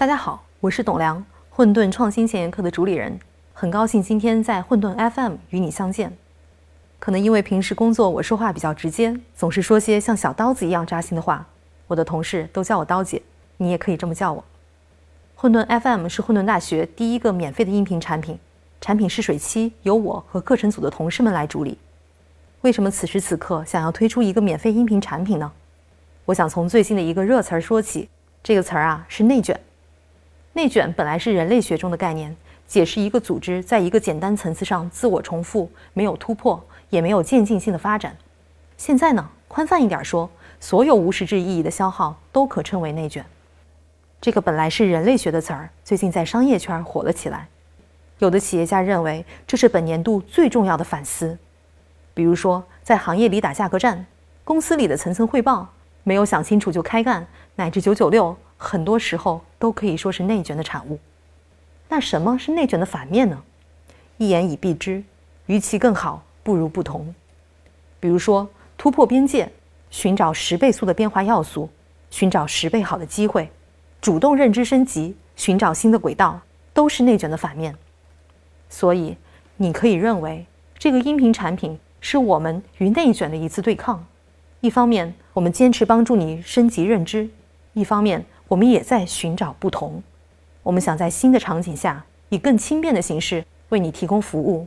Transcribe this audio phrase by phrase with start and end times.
[0.00, 3.20] 大家好我是董良，混沌创新前沿课的主理人，
[3.52, 6.16] 很高兴今天在混沌 FM 与你相见。
[6.98, 11.46] 可能因为平时工作我说话比较直接，总是说些像小刀子一样扎心的话，
[11.86, 13.20] 我的同事都叫我刀姐，
[13.58, 14.42] 你也可以这么叫我。
[15.34, 18.38] 混沌 FM 是混沌大学第一个免费的音频产品，
[18.80, 21.76] 产品试水期由我和课程组的同事们来主理。
[22.62, 25.52] 为什么此时此刻想要推出一个免费音频产品呢？
[26.24, 28.08] 我想从最近的一个热词儿说起，
[28.42, 29.60] 这个词儿啊是内卷。
[30.52, 32.36] 内卷本来是人类学中的概念，
[32.66, 38.16] 解释一个组织在一个简单层次上自我重复，没有突破，也没有渐进性的发展。
[38.76, 40.28] 现在呢，宽泛一点说，
[40.58, 43.24] 所有无实质意义的消耗都可称为内卷。
[44.20, 47.46] 这个本来是人类学的词儿，最近在商业圈火了起来。
[48.18, 51.38] 有的企业家认为这是本年度最重要的反思。
[52.12, 54.04] 比如说，在行业里打价格战，
[54.42, 55.68] 公司里的层层汇报，
[56.02, 58.36] 没有想清楚就开干，乃至九九六。
[58.62, 60.98] 很多时候都可以说是内卷的产物。
[61.88, 63.42] 那什么是内卷的反面呢？
[64.18, 65.02] 一言以蔽之，
[65.46, 67.14] 与其更好，不如不同。
[67.98, 69.50] 比如说，突破边界，
[69.90, 71.70] 寻找十倍速的变化要素，
[72.10, 73.50] 寻找十倍好的机会，
[73.98, 76.38] 主动认知升级，寻找新的轨道，
[76.74, 77.74] 都是内卷的反面。
[78.68, 79.16] 所以，
[79.56, 80.44] 你可以认为
[80.78, 84.06] 这个音频产品是我们与内卷的一次对抗。
[84.60, 87.26] 一方面，我们坚持帮助你升级认知；
[87.72, 90.02] 一方面，我们也在寻找不同，
[90.64, 94.66] 我们想在新的场景下以更轻便的形式为你提供服务。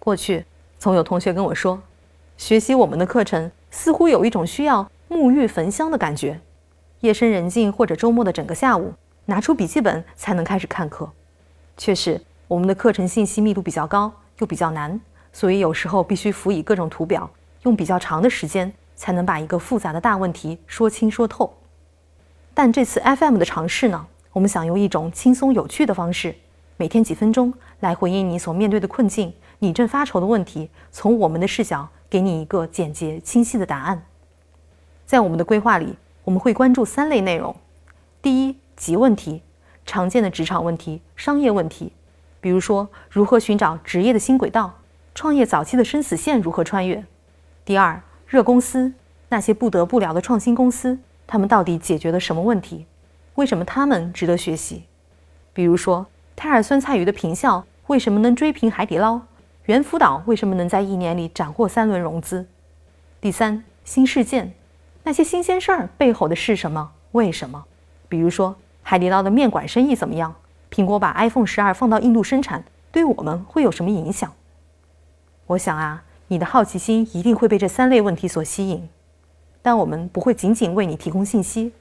[0.00, 0.44] 过去
[0.76, 1.80] 总有同学跟我说，
[2.36, 6.40] 学习我们的课程似乎有一种需要沐浴焚香的感觉，
[6.98, 8.92] 夜深人静或者周末的整个下午，
[9.26, 11.08] 拿出笔记本才能开始看课。
[11.76, 15.00] 确实，我们的课程信息密度比较高，又比较难，
[15.32, 17.30] 所以有时候必须辅以各种图表，
[17.62, 21.54] 用比较长的时间才能把一个复杂的大问题说清说透。
[22.62, 26.34] 但这次 FM 的尝试呢，我们想用一种轻松有趣的方式，
[26.76, 27.50] 每天几分钟
[27.80, 34.02] 来回应你所面对的困境，你正发愁的问题，从我们的视角给你一个简洁清晰的答案。
[35.06, 37.56] 在我们的规划里，我们会关注三类内容：
[38.20, 39.40] 第一，急问题，
[39.86, 41.90] 常见的职场问题、商业问题，
[42.42, 44.80] 比如说如何寻找职业的新轨道，
[45.14, 47.04] 创业早期的生死线如何穿越；
[47.64, 48.92] 第二，热公司，
[49.30, 50.98] 那些不得不聊的创新公司。
[51.30, 52.86] 他们到底解决了什么问题？
[53.36, 54.82] 为什么他们值得学习？
[55.52, 59.20] 比如说，泰尔酸菜鱼的平效为什么能追平海底捞？
[59.66, 62.48] 猿辅导为什么能在一年里斩获三轮融资？
[63.20, 64.54] 第三，新事件，
[65.04, 66.90] 那些新鲜事儿背后的是什么？
[67.12, 67.64] 为什么？
[68.08, 70.34] 比如说，海底捞的面馆生意怎么样？
[70.68, 74.32] 苹果把 iPhone 十二放到印度生产，对我们会有什么影响？
[75.46, 78.88] 我想啊，你的好奇心一定会被这三类问题所吸引。
[79.62, 81.72] 但我们不会仅仅为你提供信息，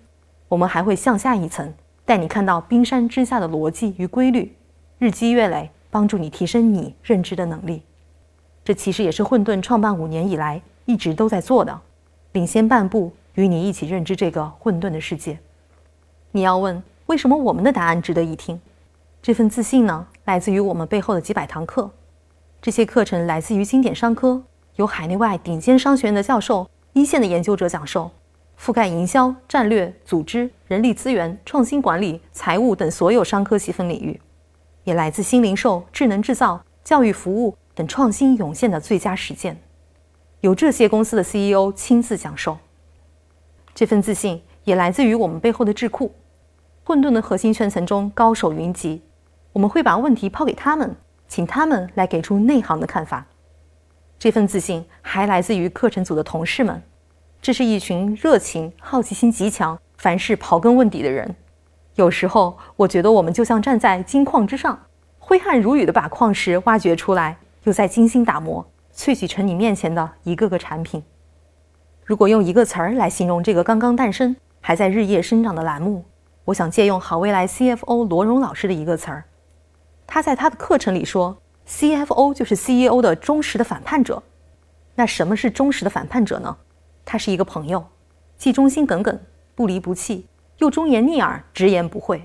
[0.47, 1.73] 我们还会向下一层，
[2.05, 4.53] 带你看到冰山之下的逻辑与规律，
[4.97, 7.83] 日积月累，帮助你提升你认知的能力。
[8.63, 11.79] 这其实也是混沌创办五年以来一直都在做的，
[12.33, 15.39] 领先半步，与你一起认知这个混沌的世界。
[16.31, 18.59] 你要问为什么我们的答案值得一听？
[19.21, 21.89] 这份自信呢，来自于我们背后的几百堂课，
[22.61, 24.43] 这些课程来自于经典商科，
[24.75, 26.69] 有海内外顶尖商学院的教授。
[26.99, 28.11] 一线的研究者讲授，
[28.59, 34.19] 覆盖营销、战略、组织、人力资源、创新管理、财务等所有商科细分领域，
[34.83, 39.57] 也来自新零售、智能制造、教育服务等创新涌现的最佳实践，
[40.41, 42.57] 由这些公司的 CEO 亲自讲授。
[43.73, 46.13] 这份自信也来自于我们背后的智库，
[46.83, 49.01] 混沌的核心圈层中高手云集，
[49.53, 50.93] 我们会把问题抛给他们，
[51.29, 53.25] 请他们来给出内行的看法。
[54.17, 56.83] 这份自信还来自于课程组的同事们，
[57.41, 61.33] 这是一群热情、好奇心极强、凡事刨根问底的人。
[61.95, 64.77] 有时候，我觉得我们就像站在金矿之上，
[65.17, 71.01] 挥汗如雨地把矿石挖掘出来，又在精心打磨，萃取成你面前的一个个产品。
[72.03, 76.03] 如果用一个词儿来形容这个刚刚诞生、还在日夜生长的栏目，
[76.43, 79.23] 我想借用好未来 CFO 罗荣老师的一个词儿，
[80.05, 81.37] 他在他的课程里说。
[81.71, 84.23] CFO 就是 CEO 的忠实的反叛者。
[84.95, 86.57] 那什么是忠实的反叛者呢？
[87.11, 87.83] 他是一个朋友，
[88.37, 89.19] 既忠心耿耿、
[89.55, 90.27] 不离不弃，
[90.59, 92.21] 又忠言逆耳、直言不讳。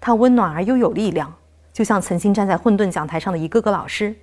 [0.00, 1.30] 他温暖而又有力量，
[1.70, 4.16] 就像曾经站在混沌讲台上的一个个老师。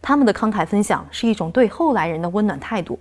[0.00, 2.98] 他们的慷慨分享是一种对后来人的温暖态度，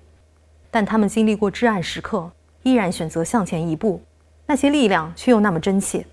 [0.70, 2.30] 但他们经历过至暗时刻，
[2.64, 4.02] 依然选择向前一步，
[4.46, 6.06] 那些力量却又那么真切。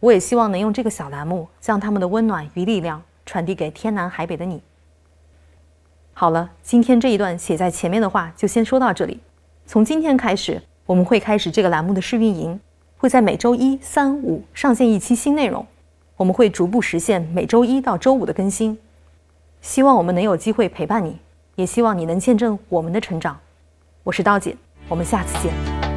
[0.00, 3.02] 我也希望能用这个小栏目，将他们的温暖与力量。
[3.24, 4.62] 传递给天南海北的你。
[6.14, 9.20] 好了，今天这一段写在前面的话就先说到这里。
[9.68, 12.58] 从今天开始，我们会开始这个栏目的试运营，
[12.96, 15.66] 会在每周一、三、五上线一期新内容。
[16.16, 18.78] 我们会逐步实现每周一到周五的更新。
[19.60, 21.18] 希望我们能有机会陪伴你，
[21.54, 23.38] 也希望你能见证我们的成长。
[24.04, 24.56] 我是刀姐，
[24.88, 25.87] 我们下次见。